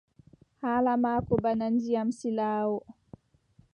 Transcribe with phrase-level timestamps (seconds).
[0.61, 2.79] Haala maako bana ndiyam silaawo.